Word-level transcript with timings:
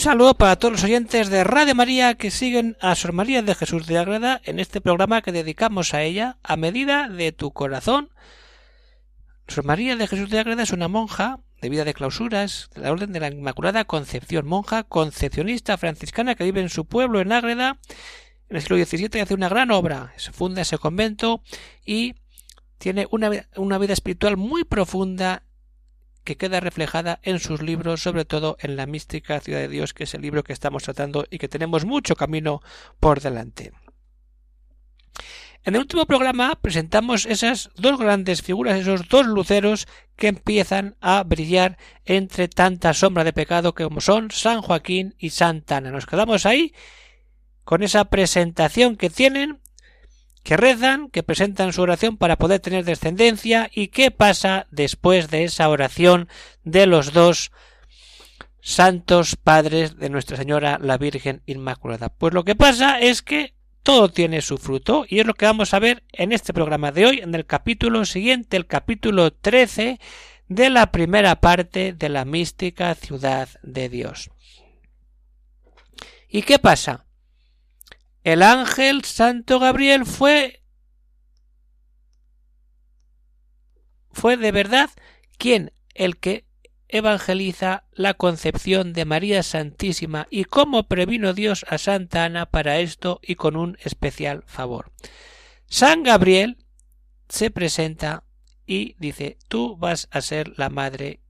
Saludo 0.00 0.32
para 0.32 0.56
todos 0.56 0.72
los 0.72 0.84
oyentes 0.84 1.28
de 1.28 1.44
Radio 1.44 1.74
María 1.74 2.14
que 2.14 2.30
siguen 2.30 2.74
a 2.80 2.94
Sor 2.94 3.12
María 3.12 3.42
de 3.42 3.54
Jesús 3.54 3.86
de 3.86 3.98
Agreda 3.98 4.40
en 4.44 4.58
este 4.58 4.80
programa 4.80 5.20
que 5.20 5.30
dedicamos 5.30 5.92
a 5.92 6.02
ella 6.02 6.38
a 6.42 6.56
medida 6.56 7.06
de 7.06 7.32
tu 7.32 7.52
corazón. 7.52 8.08
Sor 9.46 9.66
María 9.66 9.96
de 9.96 10.06
Jesús 10.06 10.30
de 10.30 10.38
Agreda 10.38 10.62
es 10.62 10.72
una 10.72 10.88
monja 10.88 11.40
de 11.60 11.68
vida 11.68 11.84
de 11.84 11.92
clausuras 11.92 12.70
de 12.74 12.80
la 12.80 12.92
Orden 12.92 13.12
de 13.12 13.20
la 13.20 13.28
Inmaculada 13.28 13.84
Concepción, 13.84 14.46
monja 14.46 14.84
concepcionista 14.84 15.76
franciscana 15.76 16.34
que 16.34 16.44
vive 16.44 16.62
en 16.62 16.70
su 16.70 16.86
pueblo 16.86 17.20
en 17.20 17.32
Ágreda 17.32 17.76
en 18.48 18.56
el 18.56 18.62
siglo 18.62 18.82
XVII 18.82 19.10
y 19.12 19.18
hace 19.18 19.34
una 19.34 19.50
gran 19.50 19.70
obra. 19.70 20.14
Se 20.16 20.32
funda 20.32 20.62
ese 20.62 20.78
convento 20.78 21.42
y 21.84 22.14
tiene 22.78 23.06
una, 23.10 23.30
una 23.54 23.76
vida 23.76 23.92
espiritual 23.92 24.38
muy 24.38 24.64
profunda 24.64 25.42
que 26.30 26.36
queda 26.36 26.60
reflejada 26.60 27.18
en 27.24 27.40
sus 27.40 27.60
libros, 27.60 28.02
sobre 28.02 28.24
todo 28.24 28.56
en 28.60 28.76
la 28.76 28.86
mística 28.86 29.40
Ciudad 29.40 29.58
de 29.58 29.66
Dios, 29.66 29.92
que 29.92 30.04
es 30.04 30.14
el 30.14 30.22
libro 30.22 30.44
que 30.44 30.52
estamos 30.52 30.84
tratando 30.84 31.26
y 31.28 31.38
que 31.38 31.48
tenemos 31.48 31.84
mucho 31.84 32.14
camino 32.14 32.62
por 33.00 33.20
delante. 33.20 33.72
En 35.64 35.74
el 35.74 35.80
último 35.80 36.06
programa 36.06 36.56
presentamos 36.62 37.26
esas 37.26 37.70
dos 37.74 37.98
grandes 37.98 38.42
figuras, 38.42 38.78
esos 38.78 39.08
dos 39.08 39.26
luceros 39.26 39.88
que 40.14 40.28
empiezan 40.28 40.94
a 41.00 41.24
brillar 41.24 41.78
entre 42.04 42.46
tanta 42.46 42.94
sombra 42.94 43.24
de 43.24 43.32
pecado 43.32 43.74
como 43.74 44.00
son 44.00 44.30
San 44.30 44.62
Joaquín 44.62 45.16
y 45.18 45.30
Santa 45.30 45.78
Ana. 45.78 45.90
Nos 45.90 46.06
quedamos 46.06 46.46
ahí 46.46 46.72
con 47.64 47.82
esa 47.82 48.04
presentación 48.04 48.94
que 48.94 49.10
tienen 49.10 49.58
que 50.42 50.56
rezan, 50.56 51.10
que 51.10 51.22
presentan 51.22 51.72
su 51.72 51.82
oración 51.82 52.16
para 52.16 52.36
poder 52.36 52.60
tener 52.60 52.84
descendencia 52.84 53.70
y 53.72 53.88
qué 53.88 54.10
pasa 54.10 54.66
después 54.70 55.30
de 55.30 55.44
esa 55.44 55.68
oración 55.68 56.28
de 56.64 56.86
los 56.86 57.12
dos 57.12 57.52
santos 58.60 59.36
padres 59.36 59.96
de 59.98 60.10
Nuestra 60.10 60.36
Señora 60.36 60.78
la 60.80 60.98
Virgen 60.98 61.42
Inmaculada. 61.46 62.08
Pues 62.08 62.34
lo 62.34 62.44
que 62.44 62.54
pasa 62.54 63.00
es 63.00 63.22
que 63.22 63.54
todo 63.82 64.10
tiene 64.10 64.42
su 64.42 64.58
fruto 64.58 65.04
y 65.08 65.20
es 65.20 65.26
lo 65.26 65.34
que 65.34 65.46
vamos 65.46 65.72
a 65.72 65.78
ver 65.78 66.04
en 66.12 66.32
este 66.32 66.52
programa 66.52 66.92
de 66.92 67.06
hoy, 67.06 67.18
en 67.18 67.34
el 67.34 67.46
capítulo 67.46 68.04
siguiente, 68.04 68.56
el 68.56 68.66
capítulo 68.66 69.32
13 69.32 69.98
de 70.48 70.70
la 70.70 70.90
primera 70.90 71.40
parte 71.40 71.92
de 71.92 72.08
la 72.08 72.24
mística 72.24 72.94
ciudad 72.94 73.48
de 73.62 73.88
Dios. 73.88 74.30
¿Y 76.28 76.42
qué 76.42 76.58
pasa? 76.58 77.06
El 78.22 78.42
ángel 78.42 79.04
Santo 79.04 79.58
Gabriel 79.58 80.04
fue 80.04 80.62
fue 84.12 84.36
de 84.36 84.52
verdad 84.52 84.90
quien 85.38 85.72
el 85.94 86.18
que 86.18 86.44
evangeliza 86.88 87.84
la 87.92 88.14
concepción 88.14 88.92
de 88.92 89.04
María 89.04 89.42
Santísima 89.42 90.26
y 90.28 90.44
cómo 90.44 90.88
previno 90.88 91.32
Dios 91.32 91.64
a 91.68 91.78
Santa 91.78 92.24
Ana 92.24 92.46
para 92.46 92.80
esto 92.80 93.20
y 93.22 93.36
con 93.36 93.56
un 93.56 93.78
especial 93.82 94.42
favor. 94.46 94.92
San 95.66 96.02
Gabriel 96.02 96.58
se 97.28 97.50
presenta 97.50 98.24
y 98.66 98.96
dice 98.98 99.38
tú 99.48 99.76
vas 99.76 100.08
a 100.10 100.20
ser 100.20 100.58
la 100.58 100.68
madre 100.68 101.20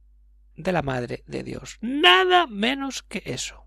de 0.56 0.72
la 0.72 0.82
madre 0.82 1.22
de 1.26 1.42
Dios. 1.42 1.78
Nada 1.80 2.46
menos 2.46 3.02
que 3.02 3.22
eso. 3.26 3.66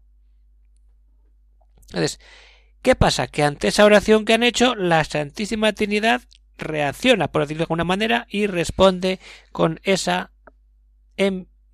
Entonces, 1.88 2.19
¿Qué 2.83 2.95
pasa? 2.95 3.27
Que 3.27 3.44
ante 3.44 3.69
esa 3.69 3.85
oración 3.85 4.25
que 4.25 4.33
han 4.33 4.44
hecho, 4.44 4.75
la 4.75 5.05
Santísima 5.05 5.71
Trinidad 5.71 6.21
reacciona, 6.57 7.29
por 7.29 7.41
decirlo 7.41 7.59
de 7.59 7.63
alguna 7.63 7.85
manera, 7.85 8.27
y 8.29 8.45
responde 8.45 9.21
con 9.53 9.79
esa 9.83 10.31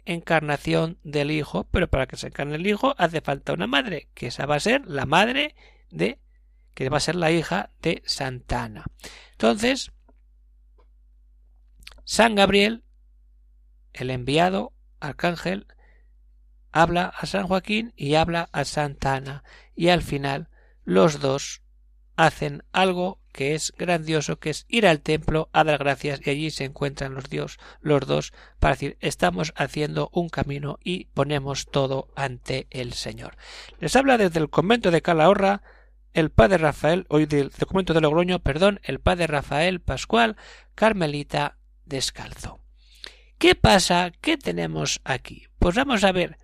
encarnación 0.06 1.00
del 1.04 1.32
Hijo, 1.32 1.64
pero 1.72 1.90
para 1.90 2.06
que 2.06 2.16
se 2.16 2.28
encarne 2.28 2.58
el 2.58 2.68
Hijo 2.68 2.94
hace 3.00 3.22
falta 3.22 3.54
una 3.54 3.66
madre, 3.66 4.08
que 4.14 4.28
esa 4.28 4.46
va 4.46 4.58
a 4.58 4.60
ser 4.60 4.86
la 4.86 5.08
madre 5.08 5.56
de, 5.90 6.20
que 6.76 6.90
va 6.90 6.98
a 6.98 7.02
ser 7.02 7.16
la 7.16 7.32
hija 7.32 7.72
de 7.82 8.04
Santana. 8.06 8.86
Entonces, 9.32 9.92
San 12.04 12.36
Gabriel, 12.36 12.84
el 13.94 14.12
enviado 14.12 14.74
arcángel, 15.00 15.66
habla 16.72 17.06
a 17.06 17.26
San 17.26 17.48
Joaquín 17.48 17.94
y 17.96 18.14
habla 18.14 18.48
a 18.52 18.64
Santa 18.64 19.16
Ana, 19.16 19.44
y 19.76 19.90
al 19.90 20.04
final 20.04 20.50
los 20.84 21.20
dos 21.20 21.62
hacen 22.16 22.64
algo 22.74 23.20
que 23.32 23.56
es 23.56 23.74
grandioso, 23.78 24.40
que 24.40 24.50
es 24.50 24.66
ir 24.68 24.86
al 24.86 25.00
templo 25.00 25.50
a 25.54 25.64
dar 25.64 25.78
gracias 25.78 26.20
y 26.26 26.30
allí 26.30 26.52
se 26.52 26.66
encuentran 26.66 27.14
los 27.14 27.30
dios, 27.30 27.60
los 27.80 28.06
dos, 28.06 28.34
para 28.60 28.74
decir 28.74 28.98
estamos 29.00 29.54
haciendo 29.56 30.10
un 30.12 30.28
camino 30.28 30.80
y 30.84 31.06
ponemos 31.06 31.68
todo 31.68 32.10
ante 32.16 32.68
el 32.72 32.94
Señor. 32.94 33.38
Les 33.80 33.96
habla 33.96 34.18
desde 34.18 34.40
el 34.40 34.50
convento 34.50 34.92
de 34.92 35.02
Calahorra 35.02 35.62
el 36.14 36.32
padre 36.32 36.58
Rafael, 36.58 37.06
hoy 37.08 37.26
del 37.26 37.52
documento 37.58 37.94
de 37.94 38.02
Logroño, 38.02 38.40
perdón, 38.40 38.82
el 38.84 39.00
padre 39.00 39.28
Rafael 39.28 39.80
Pascual, 39.80 40.36
Carmelita 40.76 41.58
Descalzo. 41.86 42.60
¿Qué 43.38 43.56
pasa? 43.56 44.12
¿Qué 44.20 44.38
tenemos 44.38 45.00
aquí? 45.06 45.48
Pues 45.60 45.76
vamos 45.76 46.04
a 46.04 46.12
ver, 46.12 46.38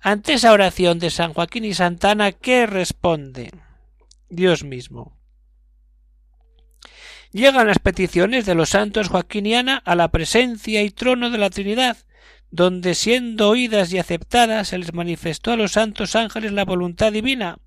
ante 0.00 0.34
esa 0.34 0.52
oración 0.52 0.98
de 0.98 1.10
San 1.10 1.32
Joaquín 1.32 1.64
y 1.64 1.72
Santana, 1.72 2.32
¿qué 2.32 2.66
responde? 2.66 3.52
Dios 4.32 4.64
mismo. 4.64 5.18
Llegan 7.32 7.66
las 7.66 7.78
peticiones 7.78 8.46
de 8.46 8.54
los 8.54 8.70
santos 8.70 9.08
Joaquín 9.08 9.44
y 9.44 9.54
Ana 9.54 9.76
a 9.84 9.94
la 9.94 10.08
presencia 10.08 10.82
y 10.82 10.88
trono 10.88 11.28
de 11.28 11.36
la 11.36 11.50
Trinidad, 11.50 11.98
donde 12.50 12.94
siendo 12.94 13.50
oídas 13.50 13.92
y 13.92 13.98
aceptadas 13.98 14.68
se 14.68 14.78
les 14.78 14.94
manifestó 14.94 15.52
a 15.52 15.56
los 15.56 15.72
santos 15.72 16.16
ángeles 16.16 16.52
la 16.52 16.64
voluntad 16.64 17.12
divina. 17.12 17.58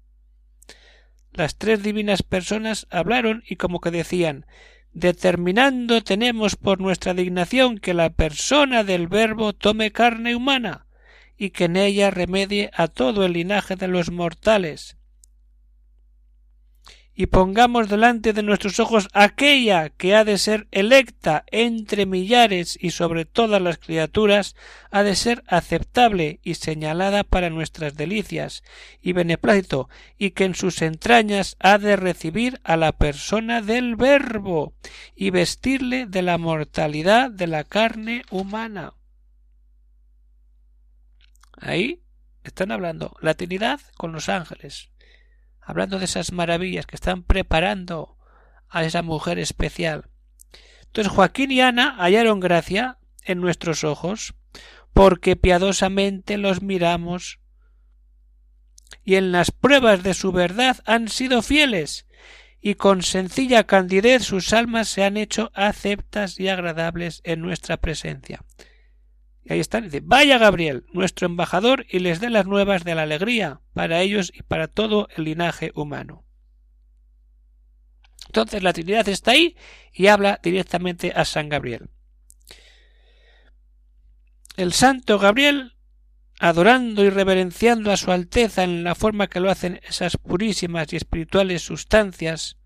Las 1.33 1.55
tres 1.55 1.83
divinas 1.83 2.23
personas 2.23 2.87
hablaron 2.89 3.43
y 3.47 3.57
como 3.57 3.79
que 3.79 3.91
decían 3.91 4.47
determinando 4.91 6.01
tenemos 6.01 6.55
por 6.55 6.79
nuestra 6.79 7.13
dignación 7.13 7.77
que 7.77 7.93
la 7.93 8.09
persona 8.09 8.83
del 8.83 9.07
Verbo 9.07 9.53
tome 9.53 9.91
carne 9.91 10.35
humana 10.35 10.87
y 11.37 11.51
que 11.51 11.65
en 11.65 11.75
ella 11.75 12.09
remedie 12.09 12.71
a 12.73 12.87
todo 12.87 13.23
el 13.23 13.33
linaje 13.33 13.75
de 13.75 13.89
los 13.89 14.09
mortales, 14.09 14.97
y 17.17 17.27
pongamos 17.27 17.87
delante 17.87 18.33
de 18.33 18.43
nuestros 18.43 18.79
ojos 18.81 19.07
aquella 19.13 19.89
que 19.89 20.15
ha 20.15 20.25
de 20.25 20.37
ser 20.37 20.67
electa 20.71 21.45
entre 21.47 22.05
millares 22.05 22.77
y 22.79 22.91
sobre 22.91 23.23
todas 23.23 23.61
las 23.61 23.77
criaturas, 23.77 24.55
ha 24.91 25.01
de 25.03 25.15
ser 25.15 25.41
aceptable 25.47 26.41
y 26.43 26.55
señalada 26.55 27.23
para 27.23 27.49
nuestras 27.49 27.95
delicias 27.95 28.63
y 29.01 29.13
beneplácito, 29.13 29.87
y 30.17 30.31
que 30.31 30.43
en 30.43 30.55
sus 30.55 30.81
entrañas 30.81 31.55
ha 31.59 31.77
de 31.77 31.95
recibir 31.95 32.59
a 32.65 32.75
la 32.75 32.91
persona 32.91 33.61
del 33.61 33.95
Verbo 33.95 34.73
y 35.15 35.29
vestirle 35.29 36.07
de 36.07 36.21
la 36.21 36.37
mortalidad 36.37 37.31
de 37.31 37.47
la 37.47 37.63
carne 37.63 38.23
humana. 38.29 38.94
Ahí 41.57 42.01
están 42.44 42.73
hablando 42.73 43.15
la 43.21 43.35
Trinidad 43.35 43.79
con 43.95 44.11
los 44.11 44.27
ángeles 44.27 44.89
hablando 45.65 46.00
de 46.00 46.06
esas 46.06 46.31
maravillas 46.31 46.85
que 46.85 46.95
están 46.95 47.23
preparando 47.23 48.17
a 48.69 48.83
esa 48.83 49.01
mujer 49.01 49.39
especial. 49.39 50.09
Entonces 50.85 51.12
Joaquín 51.12 51.51
y 51.51 51.59
Ana 51.59 51.95
hallaron 51.97 52.39
gracia 52.39 53.00
en 53.23 53.41
nuestros 53.41 53.83
ojos, 53.83 54.35
porque 54.94 55.35
piadosamente 55.35 56.38
los 56.38 56.62
miramos 56.62 57.39
y 59.03 59.15
en 59.15 59.31
las 59.31 59.51
pruebas 59.51 60.03
de 60.03 60.13
su 60.13 60.31
verdad 60.31 60.77
han 60.85 61.09
sido 61.09 61.41
fieles, 61.41 62.06
y 62.61 62.75
con 62.75 63.03
sencilla 63.03 63.65
candidez 63.65 64.23
sus 64.23 64.53
almas 64.53 64.88
se 64.88 65.03
han 65.03 65.18
hecho 65.18 65.51
aceptas 65.53 66.39
y 66.39 66.47
agradables 66.47 67.21
en 67.25 67.41
nuestra 67.41 67.77
presencia. 67.77 68.44
Y 69.45 69.53
ahí 69.53 69.59
están, 69.59 69.83
dice, 69.83 70.01
vaya 70.03 70.39
Gabriel, 70.39 70.86
nuestro 70.92 71.27
embajador, 71.27 71.86
y 71.88 72.00
les 72.00 72.19
dé 72.19 72.31
las 72.31 72.47
nuevas 72.47 72.83
de 72.83 72.95
la 72.95 73.03
alegría 73.03 73.62
para 73.74 74.01
ellos 74.01 74.31
y 74.33 74.42
para 74.42 74.68
todo 74.68 75.07
el 75.15 75.25
linaje 75.25 75.71
humano. 75.75 76.25
Entonces 78.25 78.63
la 78.63 78.74
Trinidad 78.74 79.07
está 79.07 79.31
ahí 79.31 79.56
y 79.94 80.07
habla 80.07 80.39
directamente 80.42 81.13
a 81.15 81.25
San 81.25 81.47
Gabriel. 81.47 81.89
El 84.57 84.74
santo 84.74 85.19
Gabriel, 85.19 85.74
adorando 86.39 87.03
y 87.03 87.12
reverenciando 87.12 87.92
a 87.92 87.97
su 87.97 88.12
Alteza 88.12 88.63
en 88.63 88.83
la 88.83 88.95
forma 88.95 89.27
que 89.27 89.39
lo 89.39 89.51
hacen 89.51 89.80
esas 89.88 90.18
purísimas 90.18 90.92
y 90.92 90.95
espirituales 90.95 91.62
sustancias, 91.62 92.57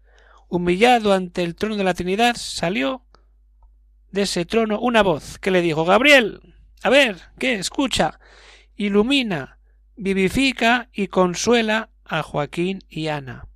humillado 0.47 1.13
ante 1.13 1.43
el 1.43 1.55
trono 1.55 1.75
de 1.75 1.83
la 1.83 1.93
Trinidad, 1.93 2.35
salió 2.37 3.03
de 4.11 4.21
ese 4.21 4.45
trono 4.45 4.79
una 4.79 5.03
voz 5.03 5.39
que 5.39 5.51
le 5.51 5.61
dijo 5.61 5.83
Gabriel, 5.83 6.41
a 6.81 6.89
ver, 6.89 7.21
¿qué? 7.37 7.55
Escucha, 7.55 8.19
ilumina, 8.75 9.59
vivifica 9.95 10.89
y 10.93 11.07
consuela 11.07 11.89
a 12.05 12.23
Joaquín 12.23 12.83
y 12.89 13.07
Ana, 13.07 13.47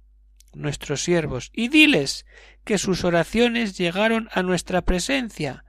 nuestros 0.54 1.04
siervos, 1.04 1.50
y 1.54 1.70
diles 1.70 2.26
que 2.64 2.78
sus 2.78 3.04
oraciones 3.04 3.78
llegaron 3.78 4.30
a 4.34 4.44
nuestra 4.44 4.82
presencia, 4.82 5.66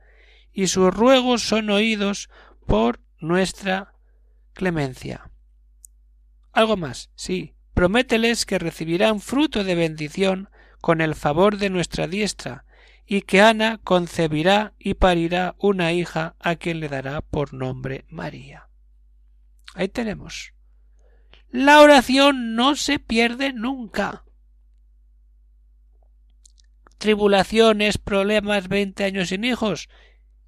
y 0.53 0.69
sus 0.69 0.93
ruegos 0.93 1.43
son 1.43 1.71
oídos 1.71 2.29
por 2.67 3.01
nuestra 3.19 3.95
clemencia. 4.53 5.31
Algo 6.53 6.77
más, 6.77 7.11
sí, 7.17 7.55
promételes 7.75 8.47
que 8.47 8.59
recibirán 8.59 9.21
fruto 9.21 9.65
de 9.65 9.75
bendición 9.75 10.49
con 10.81 11.01
el 11.01 11.15
favor 11.15 11.59
de 11.59 11.71
nuestra 11.71 12.06
diestra, 12.06 12.65
y 13.06 13.23
que 13.23 13.41
Ana 13.41 13.79
concebirá 13.83 14.75
y 14.79 14.95
parirá 14.95 15.55
una 15.59 15.93
hija 15.93 16.37
a 16.39 16.56
quien 16.56 16.81
le 16.81 16.89
dará 16.89 17.21
por 17.21 17.53
nombre 17.53 18.05
María. 18.09 18.69
Ahí 19.75 19.89
tenemos. 19.89 20.55
La 21.51 21.81
oración 21.81 22.55
no 22.56 22.77
se 22.77 22.99
pierde 22.99 23.53
nunca. 23.53 24.25
Tribulaciones, 26.99 27.99
problemas, 27.99 28.69
veinte 28.69 29.05
años 29.05 29.29
sin 29.29 29.45
hijos. 29.45 29.89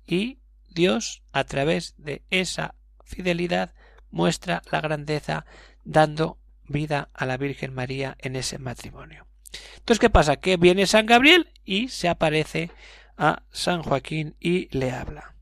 Y 0.07 0.39
Dios, 0.69 1.23
a 1.33 1.45
través 1.45 1.95
de 1.99 2.25
esa 2.31 2.75
fidelidad, 3.05 3.75
muestra 4.11 4.63
la 4.71 4.81
grandeza 4.81 5.45
dando 5.85 6.39
vida 6.65 7.11
a 7.13 7.27
la 7.27 7.37
Virgen 7.37 7.75
María 7.75 8.17
en 8.19 8.37
ese 8.37 8.59
matrimonio. 8.59 9.26
Entonces, 9.79 10.01
¿qué 10.01 10.11
pasa? 10.11 10.37
Que 10.37 10.57
viene 10.57 10.87
San 10.87 11.07
Gabriel 11.07 11.53
y 11.65 11.89
se 11.89 12.09
aparece 12.09 12.71
a 13.17 13.43
San 13.51 13.83
Joaquín 13.83 14.37
y 14.41 14.69
le 14.77 14.93
habla. 14.93 15.35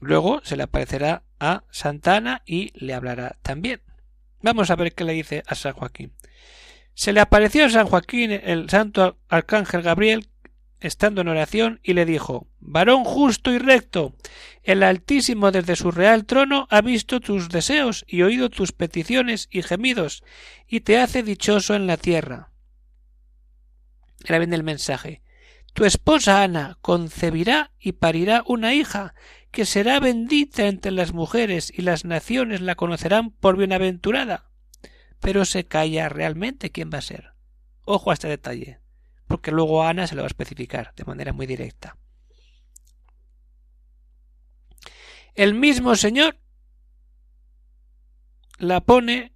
Luego 0.00 0.40
se 0.42 0.56
le 0.56 0.64
aparecerá 0.64 1.22
a 1.38 1.64
Santana 1.70 2.42
y 2.44 2.72
le 2.74 2.94
hablará 2.94 3.36
también. 3.42 3.82
Vamos 4.40 4.70
a 4.70 4.76
ver 4.76 4.94
qué 4.94 5.04
le 5.04 5.12
dice 5.12 5.44
a 5.46 5.54
San 5.54 5.74
Joaquín. 5.74 6.12
Se 6.94 7.12
le 7.12 7.20
apareció 7.20 7.64
a 7.64 7.70
San 7.70 7.86
Joaquín 7.86 8.32
el 8.32 8.68
santo 8.68 9.18
arcángel 9.28 9.82
Gabriel 9.82 10.28
estando 10.82 11.20
en 11.20 11.28
oración 11.28 11.80
y 11.82 11.94
le 11.94 12.04
dijo 12.04 12.48
Varón 12.60 13.04
justo 13.04 13.52
y 13.52 13.58
recto, 13.58 14.14
el 14.62 14.82
Altísimo 14.82 15.50
desde 15.50 15.76
su 15.76 15.90
real 15.90 16.24
trono 16.26 16.66
ha 16.70 16.80
visto 16.80 17.20
tus 17.20 17.48
deseos 17.48 18.04
y 18.06 18.22
oído 18.22 18.50
tus 18.50 18.72
peticiones 18.72 19.48
y 19.50 19.62
gemidos, 19.62 20.22
y 20.66 20.80
te 20.80 20.98
hace 20.98 21.22
dichoso 21.22 21.74
en 21.74 21.86
la 21.86 21.96
tierra. 21.96 22.50
Era 24.24 24.38
bien 24.38 24.52
el 24.52 24.62
mensaje. 24.62 25.22
Tu 25.74 25.84
esposa 25.84 26.42
Ana 26.42 26.78
concebirá 26.82 27.72
y 27.80 27.92
parirá 27.92 28.42
una 28.46 28.74
hija, 28.74 29.14
que 29.50 29.66
será 29.66 30.00
bendita 30.00 30.66
entre 30.66 30.92
las 30.92 31.12
mujeres 31.12 31.72
y 31.74 31.82
las 31.82 32.04
naciones 32.04 32.60
la 32.60 32.74
conocerán 32.74 33.30
por 33.30 33.56
bienaventurada. 33.56 34.50
Pero 35.20 35.44
se 35.44 35.64
calla 35.64 36.08
realmente 36.08 36.70
quién 36.70 36.90
va 36.92 36.98
a 36.98 37.02
ser. 37.02 37.32
Ojo 37.84 38.10
a 38.10 38.14
este 38.14 38.28
detalle, 38.28 38.81
porque 39.26 39.50
luego 39.50 39.82
Ana 39.82 40.06
se 40.06 40.14
lo 40.14 40.22
va 40.22 40.26
a 40.26 40.28
especificar 40.28 40.94
de 40.94 41.04
manera 41.04 41.32
muy 41.32 41.46
directa. 41.46 41.96
El 45.34 45.54
mismo 45.54 45.96
Señor 45.96 46.36
la 48.58 48.82
pone 48.82 49.32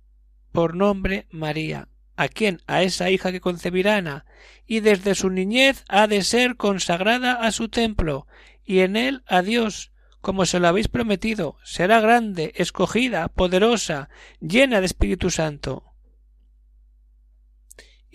por 0.53 0.77
nombre 0.77 1.27
María, 1.31 1.89
a 2.17 2.29
quien 2.29 2.63
a 2.67 2.83
esa 2.83 3.11
hija 3.11 3.33
que 3.33 3.41
concebirá 3.41 3.97
Ana, 3.97 4.27
y 4.67 4.81
desde 4.81 5.15
su 5.15 5.31
niñez 5.31 5.85
ha 5.89 6.07
de 6.07 6.23
ser 6.23 6.57
consagrada 6.57 7.33
a 7.33 7.51
su 7.51 7.69
templo, 7.69 8.27
y 8.65 8.81
en 8.81 8.97
él 8.97 9.23
a 9.27 9.43
Dios, 9.43 9.93
como 10.21 10.45
se 10.45 10.61
lo 10.61 10.69
habéis 10.69 10.89
prometido, 10.89 11.57
será 11.65 12.01
grande, 12.01 12.53
escogida, 12.57 13.29
poderosa, 13.29 14.09
llena 14.41 14.81
de 14.81 14.87
Espíritu 14.87 15.31
Santo. 15.31 15.96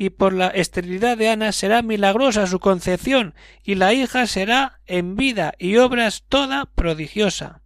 Y 0.01 0.09
por 0.09 0.33
la 0.33 0.47
esterilidad 0.47 1.15
de 1.15 1.29
Ana 1.29 1.51
será 1.51 1.83
milagrosa 1.83 2.47
su 2.47 2.57
concepción, 2.57 3.35
y 3.63 3.75
la 3.75 3.93
hija 3.93 4.25
será 4.25 4.79
en 4.87 5.15
vida 5.15 5.53
y 5.59 5.77
obras 5.77 6.23
toda 6.27 6.65
prodigiosa. 6.65 7.61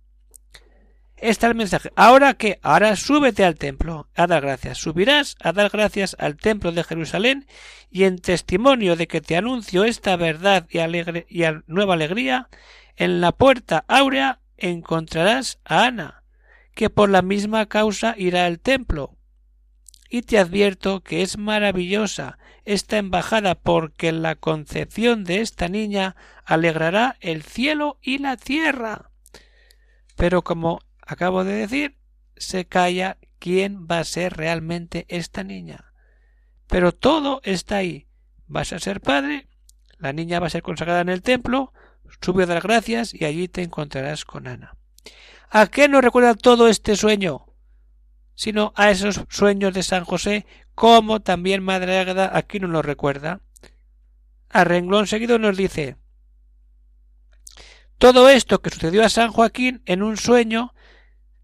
Este 1.15 1.45
es 1.45 1.49
el 1.49 1.55
mensaje. 1.55 1.93
¿Ahora 1.95 2.33
qué? 2.33 2.59
Ahora 2.61 2.97
súbete 2.97 3.45
al 3.45 3.55
templo 3.55 4.09
a 4.15 4.27
dar 4.27 4.41
gracias. 4.41 4.79
Subirás 4.79 5.37
a 5.39 5.53
dar 5.53 5.69
gracias 5.69 6.17
al 6.19 6.35
templo 6.35 6.73
de 6.73 6.83
Jerusalén 6.83 7.47
y 7.89 8.03
en 8.03 8.19
testimonio 8.19 8.97
de 8.97 9.07
que 9.07 9.21
te 9.21 9.37
anuncio 9.37 9.85
esta 9.85 10.17
verdad 10.17 10.67
y 10.69 11.41
nueva 11.67 11.93
alegría, 11.93 12.49
en 12.97 13.21
la 13.21 13.31
puerta 13.31 13.85
áurea 13.87 14.41
encontrarás 14.57 15.59
a 15.63 15.85
Ana, 15.85 16.23
que 16.73 16.89
por 16.89 17.09
la 17.09 17.21
misma 17.21 17.67
causa 17.67 18.13
irá 18.17 18.45
al 18.45 18.59
templo. 18.59 19.15
Y 20.09 20.21
te 20.21 20.39
advierto 20.39 21.01
que 21.01 21.21
es 21.21 21.37
maravillosa 21.37 22.37
esta 22.63 22.97
embajada 22.97 23.55
porque 23.55 24.11
la 24.11 24.35
concepción 24.35 25.23
de 25.23 25.41
esta 25.41 25.67
niña 25.67 26.15
alegrará 26.45 27.17
el 27.19 27.43
cielo 27.43 27.97
y 28.01 28.17
la 28.17 28.37
tierra. 28.37 29.11
Pero 30.15 30.43
como 30.43 30.79
acabo 31.05 31.43
de 31.43 31.53
decir, 31.53 31.97
se 32.37 32.65
calla 32.65 33.17
quién 33.39 33.87
va 33.89 33.99
a 33.99 34.03
ser 34.03 34.33
realmente 34.33 35.05
esta 35.07 35.43
niña. 35.43 35.93
Pero 36.67 36.91
todo 36.91 37.41
está 37.43 37.77
ahí. 37.77 38.07
Vas 38.47 38.73
a 38.73 38.79
ser 38.79 39.01
padre, 39.01 39.47
la 39.99 40.13
niña 40.13 40.39
va 40.39 40.47
a 40.47 40.51
ser 40.51 40.63
consagrada 40.63 41.01
en 41.01 41.09
el 41.09 41.21
templo, 41.21 41.73
sube 42.21 42.43
a 42.43 42.47
dar 42.47 42.61
gracias 42.61 43.13
y 43.13 43.25
allí 43.25 43.47
te 43.47 43.63
encontrarás 43.63 44.25
con 44.25 44.47
Ana. 44.47 44.75
¿A 45.49 45.67
qué 45.67 45.87
nos 45.87 46.03
recuerda 46.03 46.35
todo 46.35 46.67
este 46.67 46.95
sueño? 46.95 47.45
Sino 48.35 48.73
a 48.75 48.91
esos 48.91 49.23
sueños 49.29 49.73
de 49.73 49.83
San 49.83 50.03
José, 50.03 50.45
como 50.75 51.21
también 51.21 51.63
Madre 51.63 51.97
Ágada 51.97 52.31
aquí 52.33 52.59
nos 52.59 52.69
lo 52.69 52.81
recuerda. 52.81 53.41
A 54.49 54.63
renglón 54.63 55.07
seguido 55.07 55.39
nos 55.39 55.57
dice 55.57 55.97
todo 57.97 58.29
esto 58.29 58.61
que 58.61 58.69
sucedió 58.69 59.03
a 59.05 59.09
San 59.09 59.31
Joaquín 59.31 59.81
en 59.85 60.03
un 60.03 60.17
sueño 60.17 60.73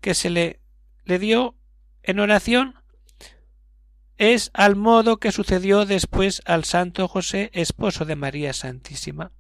que 0.02 0.14
se 0.14 0.30
le, 0.30 0.60
le 1.06 1.18
dio 1.18 1.56
en 2.04 2.20
oración 2.20 2.76
es 4.18 4.52
al 4.54 4.76
modo 4.76 5.18
que 5.18 5.32
sucedió 5.32 5.86
después 5.86 6.42
al 6.46 6.64
santo 6.64 7.08
José, 7.08 7.50
esposo 7.54 8.06
de 8.06 8.16
María 8.16 8.54
Santísima. 8.54 9.32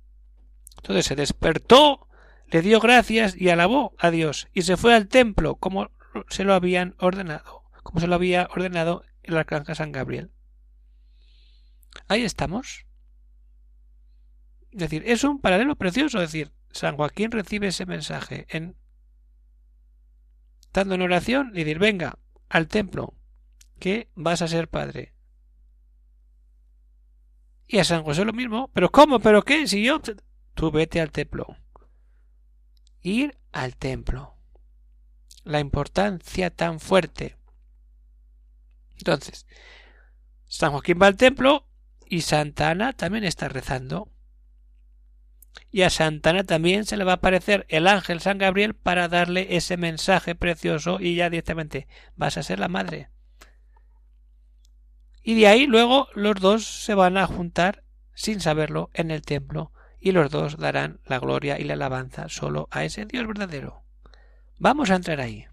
Entonces 0.77 1.05
se 1.05 1.15
despertó, 1.15 2.07
le 2.47 2.61
dio 2.61 2.79
gracias 2.79 3.35
y 3.39 3.49
alabó 3.49 3.93
a 3.99 4.09
Dios, 4.09 4.47
y 4.53 4.63
se 4.63 4.77
fue 4.77 4.95
al 4.95 5.07
templo 5.07 5.55
como 5.55 5.91
se 6.29 6.43
lo 6.43 6.53
habían 6.53 6.95
ordenado, 6.99 7.63
como 7.83 7.99
se 7.99 8.07
lo 8.07 8.15
había 8.15 8.47
ordenado 8.51 9.03
el 9.23 9.37
arcángel 9.37 9.75
San 9.75 9.91
Gabriel. 9.91 10.31
Ahí 12.07 12.23
estamos. 12.23 12.85
Es 14.71 14.79
decir, 14.79 15.03
es 15.05 15.23
un 15.23 15.41
paralelo 15.41 15.75
precioso. 15.75 16.21
Es 16.21 16.31
decir, 16.31 16.51
San 16.71 16.95
Joaquín 16.95 17.31
recibe 17.31 17.67
ese 17.67 17.85
mensaje 17.85 18.45
en 18.49 18.77
estando 20.71 20.95
en 20.95 21.01
oración, 21.01 21.51
y 21.53 21.65
decir, 21.65 21.79
venga, 21.79 22.17
al 22.47 22.69
templo, 22.69 23.13
que 23.77 24.09
vas 24.15 24.41
a 24.41 24.47
ser 24.47 24.69
padre. 24.69 25.13
Y 27.67 27.79
a 27.79 27.83
San 27.83 28.03
José 28.03 28.23
lo 28.23 28.31
mismo, 28.31 28.69
pero 28.73 28.89
¿cómo? 28.89 29.19
¿Pero 29.19 29.43
qué? 29.43 29.67
Si 29.67 29.83
yo... 29.83 29.99
Tú 30.53 30.71
vete 30.71 31.01
al 31.01 31.11
templo. 31.11 31.57
Ir 33.01 33.37
al 33.51 33.75
templo. 33.75 34.37
La 35.43 35.59
importancia 35.59 36.49
tan 36.49 36.79
fuerte. 36.79 37.37
Entonces, 38.97 39.47
San 40.45 40.71
Joaquín 40.71 40.99
va 41.01 41.07
al 41.07 41.17
templo 41.17 41.65
y 42.05 42.21
Santa 42.21 42.69
Ana 42.69 42.93
también 42.93 43.23
está 43.23 43.47
rezando 43.47 44.11
y 45.71 45.83
a 45.83 45.89
Santana 45.89 46.43
también 46.43 46.85
se 46.85 46.97
le 46.97 47.03
va 47.03 47.13
a 47.13 47.15
aparecer 47.15 47.65
el 47.69 47.87
ángel 47.87 48.19
San 48.19 48.37
Gabriel 48.37 48.73
para 48.73 49.07
darle 49.07 49.55
ese 49.55 49.77
mensaje 49.77 50.35
precioso 50.35 50.99
y 50.99 51.15
ya 51.15 51.29
directamente 51.29 51.87
vas 52.15 52.37
a 52.37 52.43
ser 52.43 52.59
la 52.59 52.67
madre. 52.67 53.09
Y 55.23 55.35
de 55.35 55.47
ahí 55.47 55.67
luego 55.67 56.07
los 56.13 56.35
dos 56.35 56.65
se 56.65 56.93
van 56.93 57.17
a 57.17 57.27
juntar 57.27 57.83
sin 58.13 58.41
saberlo 58.41 58.89
en 58.93 59.11
el 59.11 59.21
templo 59.21 59.71
y 59.99 60.11
los 60.11 60.31
dos 60.31 60.57
darán 60.57 60.99
la 61.05 61.19
gloria 61.19 61.59
y 61.59 61.63
la 61.63 61.73
alabanza 61.73 62.27
solo 62.27 62.67
a 62.71 62.83
ese 62.83 63.05
Dios 63.05 63.27
verdadero. 63.27 63.83
Vamos 64.61 64.91
a 64.91 64.95
entrar 64.95 65.19
ahí. 65.19 65.50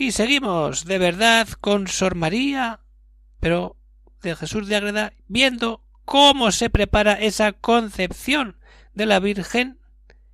Y 0.00 0.12
seguimos 0.12 0.86
de 0.86 0.96
verdad 0.96 1.46
con 1.60 1.86
Sor 1.86 2.14
María, 2.14 2.80
pero 3.38 3.76
de 4.22 4.34
Jesús 4.34 4.66
de 4.66 4.76
Agreda, 4.76 5.12
viendo 5.28 5.84
cómo 6.06 6.52
se 6.52 6.70
prepara 6.70 7.12
esa 7.12 7.52
concepción 7.52 8.56
de 8.94 9.04
la 9.04 9.20
Virgen 9.20 9.78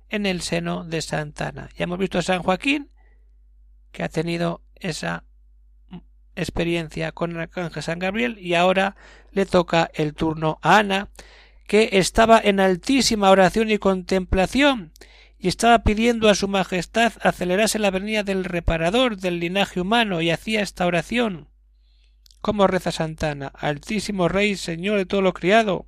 en 0.07 0.25
el 0.25 0.39
seno 0.39 0.85
de 0.85 1.01
Santa 1.01 1.49
Ana. 1.49 1.69
Ya 1.75 1.83
hemos 1.83 1.99
visto 1.99 2.17
a 2.17 2.21
San 2.21 2.43
Joaquín, 2.43 2.91
que 3.91 4.03
ha 4.03 4.07
tenido 4.07 4.61
esa 4.75 5.25
experiencia 6.37 7.11
con 7.11 7.31
el 7.31 7.39
arcángel 7.41 7.83
San 7.83 7.99
Gabriel, 7.99 8.39
y 8.39 8.53
ahora 8.53 8.95
le 9.33 9.45
toca 9.45 9.91
el 9.93 10.13
turno 10.13 10.59
a 10.61 10.77
Ana, 10.77 11.09
que 11.67 11.89
estaba 11.91 12.39
en 12.41 12.61
altísima 12.61 13.29
oración 13.31 13.69
y 13.69 13.79
contemplación, 13.79 14.93
y 15.39 15.47
estaba 15.47 15.79
pidiendo 15.79 16.29
a 16.29 16.35
su 16.35 16.47
majestad 16.47 17.13
acelerase 17.21 17.79
la 17.79 17.91
venida 17.91 18.23
del 18.23 18.43
reparador 18.43 19.17
del 19.17 19.39
linaje 19.39 19.81
humano, 19.81 20.21
y 20.21 20.31
hacía 20.31 20.61
esta 20.61 20.85
oración. 20.85 21.49
¿Cómo 22.41 22.67
reza 22.67 22.91
Santana? 22.91 23.47
Altísimo 23.47 24.27
Rey, 24.27 24.55
Señor 24.55 24.97
de 24.97 25.05
todo 25.05 25.21
lo 25.21 25.33
criado, 25.33 25.87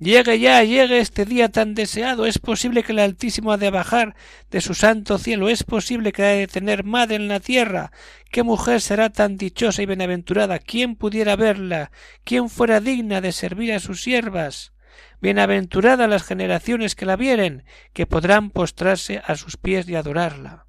Llegue 0.00 0.38
ya, 0.38 0.62
llegue 0.62 1.00
este 1.00 1.24
día 1.24 1.48
tan 1.48 1.74
deseado. 1.74 2.24
Es 2.24 2.38
posible 2.38 2.84
que 2.84 2.92
el 2.92 3.00
Altísimo 3.00 3.50
ha 3.50 3.56
de 3.56 3.70
bajar 3.70 4.14
de 4.48 4.60
su 4.60 4.74
santo 4.74 5.18
cielo. 5.18 5.48
Es 5.48 5.64
posible 5.64 6.12
que 6.12 6.22
ha 6.22 6.28
de 6.28 6.46
tener 6.46 6.84
madre 6.84 7.16
en 7.16 7.26
la 7.26 7.40
tierra. 7.40 7.90
¿Qué 8.30 8.44
mujer 8.44 8.80
será 8.80 9.10
tan 9.10 9.36
dichosa 9.36 9.82
y 9.82 9.86
bienaventurada? 9.86 10.60
¿Quién 10.60 10.94
pudiera 10.94 11.34
verla? 11.34 11.90
¿Quién 12.22 12.48
fuera 12.48 12.78
digna 12.78 13.20
de 13.20 13.32
servir 13.32 13.72
a 13.72 13.80
sus 13.80 14.00
siervas? 14.00 14.72
Bienaventuradas 15.20 16.08
las 16.08 16.24
generaciones 16.24 16.94
que 16.94 17.06
la 17.06 17.16
vieren, 17.16 17.64
que 17.92 18.06
podrán 18.06 18.50
postrarse 18.50 19.22
a 19.24 19.36
sus 19.36 19.56
pies 19.56 19.88
y 19.88 19.94
adorarla. 19.94 20.66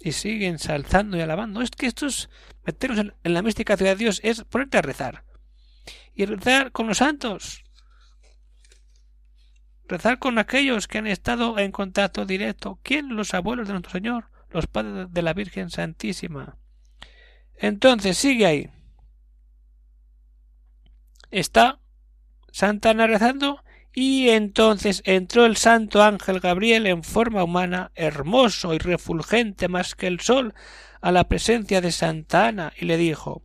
Y 0.00 0.12
siguen 0.12 0.58
saltando 0.58 1.16
y 1.16 1.20
alabando. 1.20 1.62
Es 1.62 1.70
que 1.70 1.86
esto 1.86 2.06
es 2.06 2.28
en 2.66 3.14
la 3.22 3.42
mística 3.42 3.76
ciudad 3.76 3.92
de 3.92 4.04
Dios, 4.04 4.20
es 4.24 4.44
ponerte 4.44 4.78
a 4.78 4.82
rezar 4.82 5.24
y 6.14 6.24
rezar 6.24 6.72
con 6.72 6.86
los 6.86 6.98
santos. 6.98 7.64
Rezar 9.88 10.18
con 10.18 10.38
aquellos 10.38 10.88
que 10.88 10.98
han 10.98 11.06
estado 11.06 11.58
en 11.58 11.72
contacto 11.72 12.24
directo. 12.24 12.78
¿Quién? 12.82 13.16
Los 13.16 13.34
abuelos 13.34 13.66
de 13.66 13.74
nuestro 13.74 13.92
Señor, 13.92 14.30
los 14.50 14.66
padres 14.66 15.12
de 15.12 15.22
la 15.22 15.34
Virgen 15.34 15.70
Santísima. 15.70 16.56
Entonces, 17.56 18.16
sigue 18.16 18.46
ahí. 18.46 18.70
Está 21.30 21.81
Santa 22.52 22.90
Ana 22.90 23.08
rezando 23.08 23.64
y 23.92 24.30
entonces 24.30 25.02
entró 25.04 25.44
el 25.44 25.56
santo 25.56 26.02
ángel 26.02 26.40
Gabriel 26.40 26.86
en 26.86 27.02
forma 27.02 27.42
humana, 27.44 27.90
hermoso 27.94 28.72
y 28.72 28.78
refulgente 28.78 29.68
más 29.68 29.94
que 29.94 30.06
el 30.06 30.20
sol, 30.20 30.54
a 31.00 31.10
la 31.10 31.24
presencia 31.24 31.80
de 31.80 31.90
Santa 31.90 32.46
Ana 32.46 32.72
y 32.78 32.84
le 32.84 32.96
dijo 32.96 33.42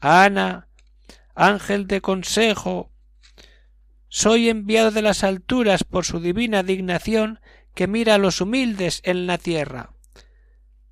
Ana, 0.00 0.68
ángel 1.34 1.86
de 1.86 2.00
consejo, 2.00 2.92
soy 4.08 4.48
enviado 4.48 4.90
de 4.90 5.02
las 5.02 5.24
alturas 5.24 5.84
por 5.84 6.04
su 6.04 6.20
divina 6.20 6.62
dignación 6.62 7.40
que 7.74 7.86
mira 7.86 8.14
a 8.14 8.18
los 8.18 8.40
humildes 8.40 9.00
en 9.04 9.26
la 9.26 9.38
tierra. 9.38 9.94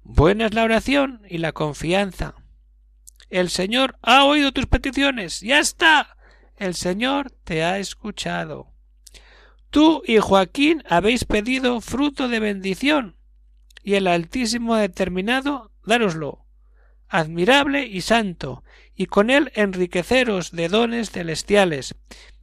Buena 0.02 0.47
es 0.47 0.55
la 0.55 0.64
oración 0.64 1.23
y 1.29 1.38
la 1.38 1.52
confianza. 1.52 2.35
El 3.29 3.50
Señor 3.50 3.97
ha 4.02 4.25
oído 4.25 4.52
tus 4.52 4.67
peticiones. 4.67 5.40
Ya 5.40 5.61
está. 5.61 6.17
El 6.61 6.75
Señor 6.75 7.31
te 7.45 7.64
ha 7.64 7.79
escuchado. 7.79 8.69
Tú 9.71 10.02
y 10.07 10.19
Joaquín 10.19 10.85
habéis 10.87 11.25
pedido 11.25 11.81
fruto 11.81 12.29
de 12.29 12.38
bendición, 12.38 13.17
y 13.83 13.95
el 13.95 14.07
Altísimo 14.07 14.75
ha 14.75 14.81
determinado 14.83 15.73
dároslo, 15.87 16.45
admirable 17.09 17.87
y 17.87 18.02
santo, 18.02 18.62
y 18.95 19.07
con 19.07 19.31
él 19.31 19.50
enriqueceros 19.55 20.50
de 20.52 20.69
dones 20.69 21.11
celestiales, 21.11 21.95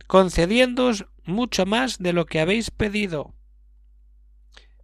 concediéndoos 0.07 1.05
mucho 1.23 1.67
más 1.67 1.99
de 1.99 2.13
lo 2.13 2.25
que 2.25 2.39
habéis 2.39 2.71
pedido. 2.71 3.35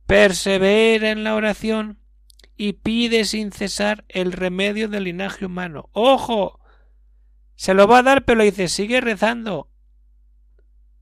Persevera 0.05 1.09
en 1.09 1.23
la 1.23 1.33
oración 1.33 1.97
y 2.55 2.73
pide 2.73 3.25
sin 3.25 3.51
cesar 3.51 4.05
el 4.09 4.31
remedio 4.31 4.89
del 4.89 5.05
linaje 5.05 5.47
humano. 5.47 5.89
¡Ojo! 5.91 6.59
Se 7.55 7.73
lo 7.73 7.87
va 7.87 7.99
a 7.99 8.03
dar, 8.03 8.25
pero 8.25 8.39
le 8.39 8.45
dice, 8.45 8.67
sigue 8.67 9.01
rezando. 9.01 9.69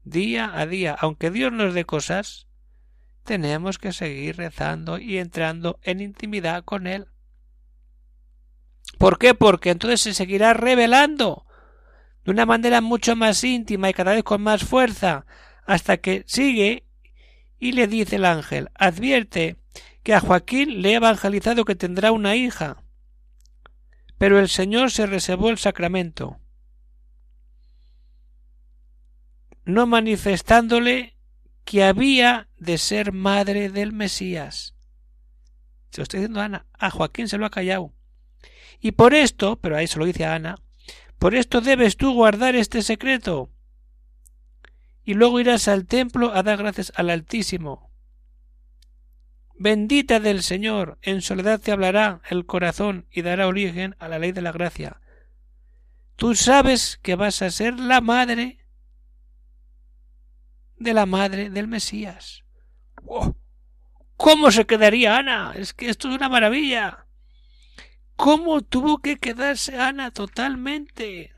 Día 0.04 0.52
a 0.58 0.66
día, 0.66 0.96
aunque 1.00 1.32
Dios 1.32 1.52
nos 1.52 1.74
dé 1.74 1.86
cosas, 1.86 2.48
tenemos 3.24 3.78
que 3.78 3.94
seguir 3.94 4.38
rezando 4.38 4.98
y 4.98 5.18
entrando 5.18 5.80
en 5.84 6.02
intimidad 6.02 6.64
con 6.64 6.88
Él. 6.88 7.08
¿Por 8.98 9.18
qué? 9.18 9.34
Porque 9.34 9.72
entonces 9.72 10.02
se 10.02 10.14
seguirá 10.14 10.54
revelando 10.54 11.46
de 12.24 12.32
una 12.32 12.46
manera 12.46 12.82
mucho 12.82 13.16
más 13.16 13.44
íntima 13.44 13.90
y 13.90 13.94
cada 13.94 14.14
vez 14.14 14.24
con 14.24 14.42
más 14.42 14.64
fuerza, 14.64 15.26
hasta 15.66 15.98
que 15.98 16.24
sigue 16.28 16.86
y 17.58 17.72
le 17.72 17.88
dice 17.88 18.18
el 18.18 18.26
ángel 18.26 18.70
advierte 18.76 19.58
que 20.04 20.14
a 20.14 20.20
Joaquín 20.20 20.82
le 20.82 20.92
he 20.92 20.96
evangelizado 20.96 21.66
que 21.66 21.76
tendrá 21.76 22.12
una 22.12 22.36
hija. 22.36 22.84
Pero 24.18 24.40
el 24.40 24.50
Señor 24.50 24.92
se 24.92 25.06
reservó 25.06 25.50
el 25.50 25.58
sacramento, 25.58 26.41
no 29.66 29.88
manifestándole 29.88 31.16
que 31.66 31.84
había 31.84 32.50
de 32.58 32.78
ser 32.78 33.12
madre 33.12 33.70
del 33.70 33.94
Mesías. 33.94 34.76
Se 35.92 35.98
lo 36.00 36.04
estoy 36.04 36.22
diciendo 36.22 36.42
Ana. 36.42 36.66
A 36.74 36.90
Joaquín 36.90 37.28
se 37.28 37.38
lo 37.38 37.46
ha 37.46 37.50
callado. 37.50 37.94
Y 38.80 38.94
por 38.94 39.14
esto, 39.14 39.58
pero 39.58 39.78
ahí 39.78 39.88
se 39.88 40.00
lo 40.00 40.06
dice 40.06 40.26
a 40.26 40.36
Ana, 40.36 40.58
por 41.20 41.36
esto 41.36 41.62
debes 41.62 41.98
tú 41.98 42.14
guardar 42.14 42.56
este 42.56 42.82
secreto. 42.82 43.52
Y 45.04 45.14
luego 45.14 45.40
irás 45.40 45.68
al 45.68 45.86
templo 45.86 46.34
a 46.34 46.44
dar 46.44 46.58
gracias 46.58 46.92
al 46.96 47.10
Altísimo. 47.10 47.92
Bendita 49.56 50.20
del 50.20 50.42
Señor, 50.42 50.98
en 51.04 51.22
soledad 51.22 51.60
te 51.60 51.72
hablará 51.72 52.22
el 52.30 52.48
corazón 52.48 53.06
y 53.12 53.22
dará 53.22 53.48
origen 53.48 53.96
a 54.00 54.08
la 54.08 54.18
ley 54.18 54.32
de 54.32 54.42
la 54.42 54.52
gracia. 54.52 55.02
Tú 56.16 56.34
sabes 56.34 57.00
que 57.04 57.16
vas 57.16 57.44
a 57.44 57.52
ser 57.52 57.80
la 57.80 58.02
madre 58.02 58.61
de 60.84 60.94
la 60.94 61.06
madre 61.06 61.50
del 61.50 61.68
Mesías. 61.68 62.44
¿Cómo 64.18 64.52
se 64.52 64.66
quedaría 64.66 65.18
Ana? 65.18 65.54
Es 65.56 65.74
que 65.74 65.90
esto 65.90 66.10
es 66.10 66.16
una 66.16 66.30
maravilla 66.30 67.06
cómo 68.22 68.62
tuvo 68.62 69.00
que 69.00 69.18
quedarse 69.18 69.80
Ana 69.80 70.12
totalmente. 70.12 71.34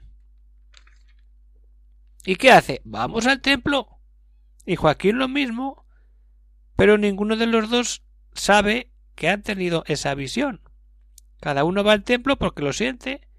¿Y 2.26 2.36
qué 2.36 2.52
hace? 2.52 2.82
Vamos 2.84 3.26
al 3.26 3.40
templo. 3.40 3.88
Y 4.66 4.76
Joaquín 4.76 5.18
lo 5.18 5.30
mismo, 5.30 5.86
pero 6.76 6.98
ninguno 6.98 7.38
de 7.38 7.48
los 7.48 7.70
dos 7.70 8.04
sabe 8.34 8.92
que 9.16 9.30
han 9.30 9.44
tenido 9.44 9.86
esa 9.88 10.14
visión. 10.14 10.60
Cada 11.40 11.64
uno 11.64 11.86
va 11.86 11.94
al 11.94 12.04
templo 12.04 12.38
porque 12.38 12.64
lo 12.64 12.74
siente 12.74 13.30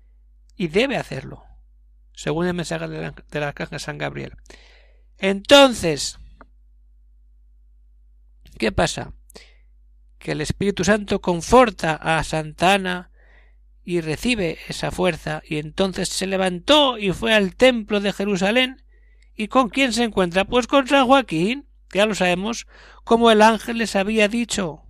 y 0.56 0.68
debe 0.68 0.96
hacerlo, 0.96 1.44
según 2.14 2.46
el 2.46 2.54
mensaje 2.54 2.88
de 2.88 3.40
la 3.40 3.52
caja 3.52 3.78
San 3.78 3.98
Gabriel. 3.98 4.38
Entonces, 5.18 6.18
¿qué 8.58 8.72
pasa? 8.72 9.12
Que 10.18 10.32
el 10.32 10.40
Espíritu 10.40 10.84
Santo 10.84 11.20
conforta 11.20 11.94
a 11.94 12.22
Santa 12.24 12.74
Ana 12.74 13.10
y 13.84 14.00
recibe 14.00 14.58
esa 14.68 14.90
fuerza, 14.90 15.42
y 15.46 15.58
entonces 15.58 16.08
se 16.08 16.26
levantó 16.26 16.96
y 16.96 17.12
fue 17.12 17.34
al 17.34 17.54
templo 17.54 18.00
de 18.00 18.12
Jerusalén. 18.12 18.82
¿Y 19.36 19.48
con 19.48 19.68
quién 19.68 19.92
se 19.92 20.04
encuentra? 20.04 20.44
Pues 20.44 20.66
con 20.66 20.86
San 20.86 21.06
Joaquín, 21.06 21.68
ya 21.92 22.06
lo 22.06 22.14
sabemos, 22.14 22.66
como 23.04 23.30
el 23.30 23.42
ángel 23.42 23.78
les 23.78 23.96
había 23.96 24.28
dicho, 24.28 24.84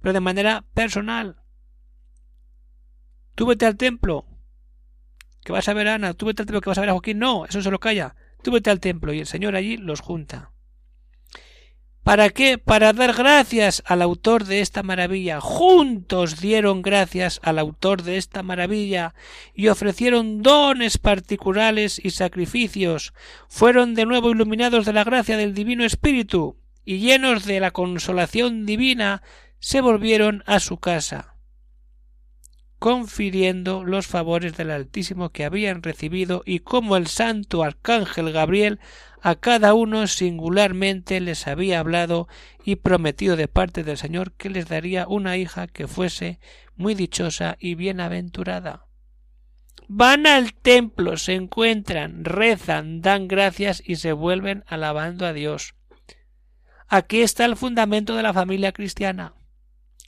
pero 0.00 0.12
de 0.12 0.20
manera 0.20 0.64
personal. 0.74 1.36
Tú 3.34 3.46
vete 3.46 3.66
al 3.66 3.76
templo, 3.76 4.26
que 5.42 5.52
vas 5.52 5.68
a 5.68 5.74
ver 5.74 5.88
a 5.88 5.94
Ana, 5.94 6.14
tú 6.14 6.26
vete 6.26 6.42
al 6.42 6.46
templo 6.46 6.60
que 6.60 6.70
vas 6.70 6.78
a 6.78 6.82
ver 6.82 6.90
a 6.90 6.92
Joaquín, 6.92 7.18
no, 7.18 7.46
eso 7.46 7.62
se 7.62 7.70
lo 7.70 7.80
calla, 7.80 8.14
tú 8.42 8.50
vete 8.52 8.70
al 8.70 8.80
templo 8.80 9.12
y 9.12 9.20
el 9.20 9.26
Señor 9.26 9.56
allí 9.56 9.76
los 9.76 10.00
junta. 10.00 10.50
¿Para 12.02 12.30
qué? 12.30 12.56
Para 12.56 12.94
dar 12.94 13.12
gracias 13.14 13.82
al 13.86 14.00
autor 14.00 14.44
de 14.44 14.62
esta 14.62 14.82
maravilla. 14.82 15.40
Juntos 15.40 16.40
dieron 16.40 16.80
gracias 16.80 17.40
al 17.42 17.58
autor 17.58 18.02
de 18.02 18.16
esta 18.16 18.42
maravilla 18.42 19.14
y 19.54 19.68
ofrecieron 19.68 20.42
dones 20.42 20.96
particulares 20.96 22.00
y 22.02 22.10
sacrificios. 22.10 23.12
Fueron 23.48 23.94
de 23.94 24.06
nuevo 24.06 24.30
iluminados 24.30 24.86
de 24.86 24.94
la 24.94 25.04
gracia 25.04 25.36
del 25.36 25.54
Divino 25.54 25.84
Espíritu 25.84 26.56
y 26.86 26.98
llenos 26.98 27.44
de 27.44 27.60
la 27.60 27.70
consolación 27.70 28.64
divina 28.64 29.22
se 29.58 29.82
volvieron 29.82 30.42
a 30.46 30.58
su 30.58 30.78
casa 30.78 31.29
confiriendo 32.80 33.84
los 33.84 34.06
favores 34.06 34.56
del 34.56 34.70
Altísimo 34.70 35.28
que 35.30 35.44
habían 35.44 35.82
recibido 35.82 36.42
y 36.46 36.60
como 36.60 36.96
el 36.96 37.08
santo 37.08 37.62
arcángel 37.62 38.32
Gabriel 38.32 38.80
a 39.20 39.34
cada 39.34 39.74
uno 39.74 40.06
singularmente 40.06 41.20
les 41.20 41.46
había 41.46 41.78
hablado 41.78 42.26
y 42.64 42.76
prometido 42.76 43.36
de 43.36 43.48
parte 43.48 43.84
del 43.84 43.98
Señor 43.98 44.32
que 44.32 44.48
les 44.48 44.66
daría 44.66 45.06
una 45.06 45.36
hija 45.36 45.66
que 45.66 45.86
fuese 45.86 46.40
muy 46.74 46.94
dichosa 46.94 47.58
y 47.60 47.74
bienaventurada. 47.74 48.86
Van 49.86 50.26
al 50.26 50.54
templo, 50.54 51.18
se 51.18 51.34
encuentran, 51.34 52.24
rezan, 52.24 53.02
dan 53.02 53.28
gracias 53.28 53.82
y 53.84 53.96
se 53.96 54.14
vuelven 54.14 54.64
alabando 54.66 55.26
a 55.26 55.34
Dios. 55.34 55.74
Aquí 56.88 57.20
está 57.20 57.44
el 57.44 57.56
fundamento 57.56 58.16
de 58.16 58.22
la 58.22 58.32
familia 58.32 58.72
cristiana. 58.72 59.34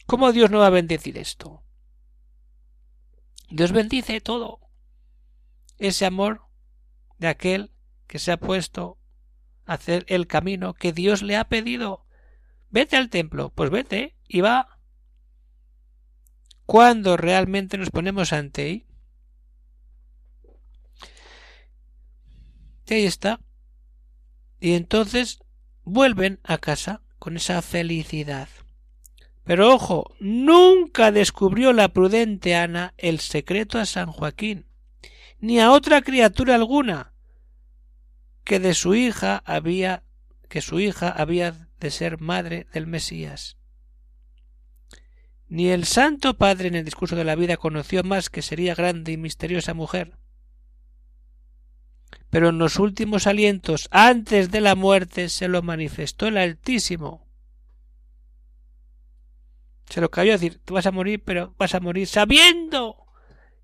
¿Cómo 0.07 0.33
Dios 0.33 0.51
no 0.51 0.61
va 0.61 0.69
a 0.69 0.71
bendecir 0.71 1.19
esto? 1.19 1.62
Dios 3.53 3.73
bendice 3.73 4.21
todo. 4.23 4.61
Ese 5.79 6.07
amor 6.07 6.49
de 7.19 7.29
aquel 7.29 7.71
que 8.07 8.19
se 8.19 8.33
ha 8.33 8.39
puesto 8.39 8.99
a 9.67 9.75
hacer 9.75 10.07
el 10.09 10.27
camino 10.27 10.73
que 10.75 10.93
Dios 10.93 11.23
le 11.23 11.37
ha 11.37 11.49
pedido. 11.49 12.07
Vete 12.71 12.97
al 12.97 13.11
templo, 13.11 13.51
pues 13.51 13.71
vete 13.71 14.17
y 14.27 14.41
va. 14.41 14.79
Cuando 16.65 17.19
realmente 17.19 17.77
nos 17.77 17.91
ponemos 17.91 18.33
ante 18.33 18.71
él, 18.71 18.87
y 22.87 22.95
ahí 22.95 23.05
está. 23.05 23.41
Y 24.61 24.75
entonces 24.75 25.41
vuelven 25.83 26.41
a 26.45 26.59
casa 26.59 27.03
con 27.19 27.37
esa 27.37 27.61
felicidad. 27.61 28.49
Pero 29.45 29.75
ojo, 29.75 30.15
nunca 30.21 31.11
descubrió 31.11 31.73
la 31.73 31.89
prudente 31.89 32.55
Ana 32.55 32.95
el 32.97 33.21
secreto 33.21 33.79
a 33.79 33.87
San 33.87 34.13
Joaquín, 34.13 34.67
ni 35.41 35.59
a 35.61 35.73
otra 35.73 36.03
criatura 36.03 36.55
alguna, 36.55 37.13
que 38.45 38.61
de 38.61 38.75
su 38.75 38.95
hija 38.95 39.43
había 39.45 40.05
que 40.49 40.61
su 40.61 40.81
hija 40.81 41.09
había 41.09 41.69
de 41.81 41.91
ser 41.91 42.21
madre 42.21 42.67
del 42.75 42.87
Mesías. 42.87 43.57
Ni 45.49 45.71
el 45.71 45.87
Santo 45.87 46.37
Padre 46.37 46.69
en 46.69 46.75
el 46.75 46.85
discurso 46.85 47.17
de 47.17 47.25
la 47.25 47.37
vida 47.37 47.57
conoció 47.57 48.03
más 48.03 48.29
que 48.29 48.43
sería 48.43 48.75
grande 48.75 49.13
y 49.13 49.17
misteriosa 49.17 49.73
mujer, 49.73 50.19
pero 52.29 52.51
en 52.51 52.59
los 52.59 52.79
últimos 52.79 53.27
alientos 53.27 53.89
antes 53.91 54.51
de 54.51 54.61
la 54.61 54.75
muerte 54.75 55.29
se 55.29 55.49
lo 55.49 55.63
manifestó 55.63 56.27
el 56.27 56.37
Altísimo. 56.37 57.27
Se 59.93 60.01
lo 60.01 60.11
cayó 60.11 60.33
a 60.33 60.39
decir, 60.39 60.59
tú 60.65 60.73
vas 60.73 60.87
a 60.87 60.91
morir, 60.91 61.23
pero 61.23 61.55
vas 61.59 61.75
a 61.75 61.81
morir 61.81 62.07
sabiendo 62.07 63.05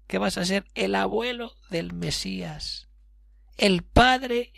que 0.07 0.19
vas 0.19 0.37
a 0.37 0.45
ser 0.45 0.67
el 0.75 0.95
abuelo 0.95 1.55
del 1.71 1.95
Mesías, 1.95 2.91
el 3.57 3.83
padre 3.83 4.53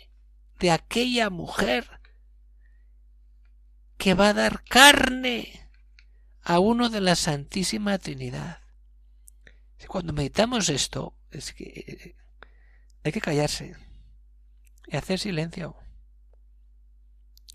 de 0.59 0.71
aquella 0.71 1.29
mujer 1.29 2.01
que 3.97 4.15
va 4.15 4.27
a 4.27 4.33
dar 4.33 4.65
carne 4.65 5.69
a 6.41 6.59
uno 6.59 6.89
de 6.89 6.99
la 6.99 7.15
Santísima 7.15 7.97
Trinidad. 7.99 8.59
Cuando 9.87 10.11
meditamos 10.11 10.67
esto, 10.67 11.15
es 11.29 11.53
que 11.53 11.63
eh, 11.63 12.15
hay 13.05 13.13
que 13.13 13.21
callarse 13.21 13.77
y 14.87 14.97
hacer 14.97 15.19
silencio 15.19 15.77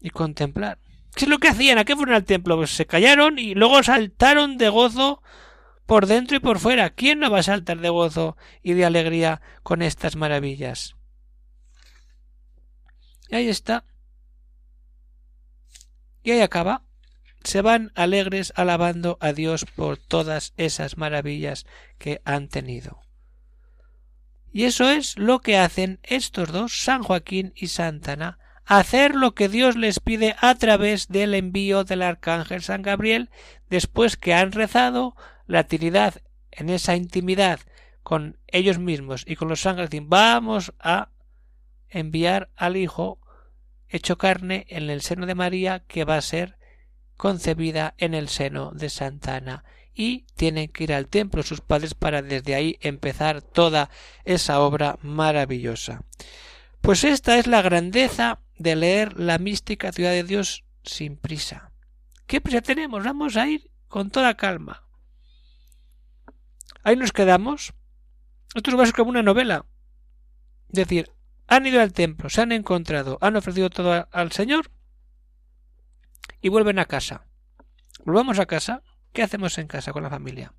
y 0.00 0.08
contemplar. 0.08 0.78
¿Qué 1.16 1.24
es 1.24 1.30
lo 1.30 1.38
que 1.38 1.48
hacían? 1.48 1.78
¿A 1.78 1.86
qué 1.86 1.96
fueron 1.96 2.14
al 2.14 2.26
templo? 2.26 2.56
Pues 2.56 2.72
se 2.72 2.84
callaron 2.84 3.38
y 3.38 3.54
luego 3.54 3.82
saltaron 3.82 4.58
de 4.58 4.68
gozo 4.68 5.22
por 5.86 6.06
dentro 6.06 6.36
y 6.36 6.40
por 6.40 6.58
fuera. 6.58 6.90
¿Quién 6.90 7.20
no 7.20 7.30
va 7.30 7.38
a 7.38 7.42
saltar 7.42 7.78
de 7.78 7.88
gozo 7.88 8.36
y 8.62 8.74
de 8.74 8.84
alegría 8.84 9.40
con 9.62 9.80
estas 9.80 10.14
maravillas? 10.14 10.94
Y 13.30 13.36
ahí 13.36 13.48
está. 13.48 13.86
Y 16.22 16.32
ahí 16.32 16.42
acaba. 16.42 16.82
Se 17.44 17.62
van 17.62 17.92
alegres 17.94 18.52
alabando 18.54 19.16
a 19.22 19.32
Dios 19.32 19.64
por 19.64 19.96
todas 19.96 20.52
esas 20.58 20.98
maravillas 20.98 21.64
que 21.96 22.20
han 22.26 22.48
tenido. 22.48 23.00
Y 24.52 24.64
eso 24.64 24.90
es 24.90 25.16
lo 25.16 25.38
que 25.38 25.56
hacen 25.56 25.98
estos 26.02 26.52
dos, 26.52 26.78
San 26.78 27.02
Joaquín 27.02 27.54
y 27.56 27.68
Santana, 27.68 28.38
hacer 28.66 29.14
lo 29.14 29.34
que 29.34 29.48
Dios 29.48 29.76
les 29.76 30.00
pide 30.00 30.34
a 30.40 30.54
través 30.56 31.08
del 31.08 31.34
envío 31.34 31.84
del 31.84 32.02
arcángel 32.02 32.62
San 32.62 32.82
Gabriel 32.82 33.30
después 33.70 34.16
que 34.16 34.34
han 34.34 34.52
rezado 34.52 35.16
la 35.46 35.64
Trinidad 35.64 36.20
en 36.50 36.68
esa 36.68 36.96
intimidad 36.96 37.60
con 38.02 38.38
ellos 38.48 38.78
mismos 38.78 39.24
y 39.26 39.36
con 39.36 39.48
los 39.48 39.64
ángeles. 39.66 39.90
Vamos 40.02 40.74
a 40.80 41.10
enviar 41.88 42.50
al 42.56 42.76
Hijo 42.76 43.20
hecho 43.88 44.18
carne 44.18 44.66
en 44.68 44.90
el 44.90 45.00
seno 45.00 45.26
de 45.26 45.36
María 45.36 45.84
que 45.86 46.04
va 46.04 46.16
a 46.16 46.22
ser 46.22 46.58
concebida 47.16 47.94
en 47.98 48.14
el 48.14 48.28
seno 48.28 48.72
de 48.72 48.90
Santana 48.90 49.64
y 49.94 50.26
tienen 50.34 50.68
que 50.68 50.84
ir 50.84 50.92
al 50.92 51.06
templo 51.06 51.42
sus 51.42 51.60
padres 51.60 51.94
para 51.94 52.20
desde 52.20 52.54
ahí 52.54 52.78
empezar 52.80 53.42
toda 53.42 53.90
esa 54.24 54.60
obra 54.60 54.98
maravillosa. 55.02 56.02
Pues 56.80 57.04
esta 57.04 57.38
es 57.38 57.46
la 57.46 57.62
grandeza 57.62 58.40
de 58.58 58.76
leer 58.76 59.18
la 59.18 59.38
mística 59.38 59.92
ciudad 59.92 60.10
de 60.10 60.24
Dios 60.24 60.64
sin 60.82 61.16
prisa. 61.16 61.72
¿Qué 62.26 62.40
prisa 62.40 62.60
tenemos? 62.60 63.04
Vamos 63.04 63.36
a 63.36 63.46
ir 63.48 63.70
con 63.88 64.10
toda 64.10 64.36
calma. 64.36 64.86
Ahí 66.82 66.96
nos 66.96 67.12
quedamos. 67.12 67.74
Esto 68.54 68.80
a 68.80 68.92
como 68.92 69.10
una 69.10 69.22
novela. 69.22 69.66
Es 70.68 70.74
decir, 70.74 71.10
han 71.46 71.66
ido 71.66 71.80
al 71.80 71.92
templo, 71.92 72.28
se 72.30 72.42
han 72.42 72.52
encontrado, 72.52 73.18
han 73.20 73.36
ofrecido 73.36 73.70
todo 73.70 74.08
al 74.10 74.32
Señor 74.32 74.70
y 76.40 76.48
vuelven 76.48 76.78
a 76.78 76.86
casa. 76.86 77.26
Volvamos 78.04 78.38
a 78.38 78.46
casa 78.46 78.82
¿Qué 79.16 79.22
hacemos 79.22 79.56
en 79.56 79.66
casa 79.66 79.94
con 79.94 80.02
la 80.02 80.10
familia? 80.10 80.52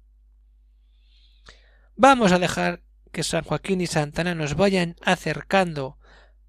Vamos 1.95 2.31
a 2.31 2.39
dejar 2.39 2.81
que 3.11 3.21
San 3.21 3.43
Joaquín 3.43 3.81
y 3.81 3.85
Santana 3.85 4.33
nos 4.33 4.55
vayan 4.55 4.95
acercando 5.03 5.96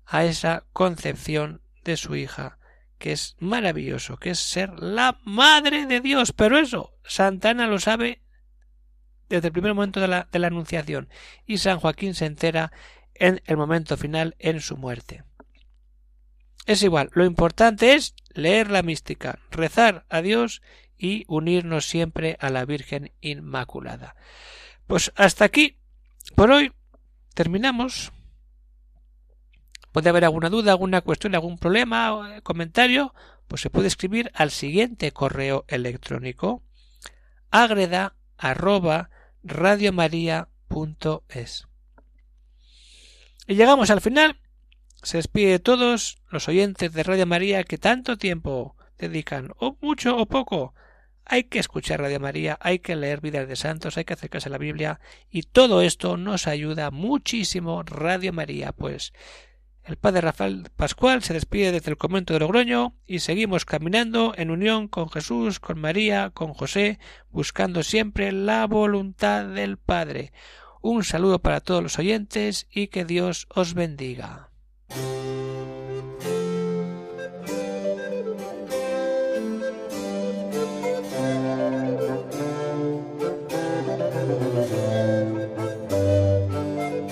a 0.09 0.25
esa 0.25 0.65
concepción 0.73 1.61
de 1.85 1.97
su 1.97 2.17
hija, 2.17 2.59
que 2.99 3.13
es 3.13 3.37
maravilloso, 3.39 4.17
que 4.17 4.31
es 4.31 4.39
ser 4.39 4.81
la 4.81 5.21
madre 5.23 5.87
de 5.87 6.01
Dios. 6.01 6.33
Pero 6.33 6.59
eso, 6.59 6.95
Santana 7.05 7.67
lo 7.67 7.79
sabe 7.79 8.23
desde 9.29 9.49
el 9.49 9.53
primer 9.53 9.75
momento 9.75 10.01
de 10.01 10.09
la, 10.09 10.29
de 10.33 10.39
la 10.39 10.47
anunciación 10.47 11.11
y 11.47 11.59
San 11.59 11.79
Joaquín 11.79 12.15
se 12.15 12.25
entera 12.25 12.73
en 13.15 13.43
el 13.45 13.59
momento 13.59 13.97
final 13.97 14.35
en 14.39 14.61
su 14.61 14.77
muerte. 14.77 15.25
Es 16.65 16.83
igual, 16.83 17.11
lo 17.13 17.25
importante 17.25 17.95
es 17.95 18.15
leer 18.31 18.71
la 18.71 18.83
mística, 18.83 19.39
rezar 19.51 20.07
a 20.09 20.23
Dios 20.23 20.63
y 20.97 21.25
unirnos 21.29 21.87
siempre 21.87 22.37
a 22.41 22.51
la 22.51 22.65
Virgen 22.65 23.13
Inmaculada. 23.21 24.17
Pues 24.87 25.13
hasta 25.17 25.45
aquí, 25.45 25.79
por 26.35 26.51
hoy, 26.51 26.73
terminamos. 27.35 28.13
Puede 29.93 30.11
haber 30.11 30.25
alguna 30.25 30.51
duda, 30.51 30.73
alguna 30.73 31.01
cuestión, 31.01 31.35
algún 31.35 31.59
problema, 31.59 32.37
eh, 32.37 32.43
comentario, 32.43 33.15
pues 33.47 33.63
se 33.63 33.71
puede 33.71 33.89
escribir 33.89 34.31
al 34.35 34.51
siguiente 34.51 35.13
correo 35.13 35.65
electrónico 35.69 36.63
agreda 37.51 38.15
Y 43.47 43.55
llegamos 43.55 43.91
al 43.91 44.01
final. 44.01 44.41
Se 45.03 45.17
despide 45.19 45.53
de 45.53 45.59
todos 45.59 46.19
los 46.29 46.49
oyentes 46.49 46.93
de 46.93 47.03
Radio 47.03 47.25
María 47.27 47.65
que 47.65 47.79
tanto 47.79 48.19
tiempo 48.19 48.77
dedican, 48.99 49.53
o 49.59 49.79
mucho 49.81 50.17
o 50.17 50.27
poco, 50.27 50.75
hay 51.25 51.45
que 51.45 51.59
escuchar 51.59 52.01
Radio 52.01 52.21
María, 52.21 52.59
hay 52.61 52.81
que 52.81 52.97
leer 52.97 53.21
vidas 53.21 53.47
de 53.47 53.55
santos, 53.55 53.97
hay 53.97 54.05
que 54.05 54.15
acercarse 54.15 54.49
a 54.49 54.53
la 54.53 54.59
Biblia 54.59 54.99
y 55.31 55.43
todo 55.43 55.83
esto 55.83 56.17
nos 56.17 56.47
ayuda 56.47 56.91
muchísimo 56.91 57.83
Radio 57.83 58.33
María, 58.33 58.73
pues 58.73 59.13
el 59.89 59.97
padre 59.97 60.21
Rafael 60.21 60.69
Pascual 60.77 61.23
se 61.23 61.33
despide 61.33 61.73
desde 61.73 61.91
el 61.91 61.97
convento 61.97 62.35
de 62.35 62.41
Logroño 62.41 62.93
y 63.07 63.21
seguimos 63.21 63.65
caminando 63.65 64.35
en 64.37 64.51
unión 64.51 64.87
con 64.87 65.09
Jesús, 65.09 65.61
con 65.61 65.81
María, 65.81 66.31
con 66.35 66.53
José, 66.53 66.99
buscando 67.31 67.83
siempre 67.83 68.31
la 68.33 68.67
voluntad 68.67 69.47
del 69.47 69.79
Padre. 69.79 70.33
Un 70.83 71.05
saludo 71.05 71.39
para 71.39 71.61
todos 71.61 71.83
los 71.83 71.99
oyentes 71.99 72.67
y 72.71 72.89
que 72.89 73.07
Dios 73.07 73.47
os 73.49 73.73
bendiga. 73.73 74.51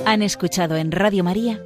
Han 0.05 0.23
escuchado 0.23 0.77
en 0.77 0.93
Radio 0.93 1.25
María 1.25 1.66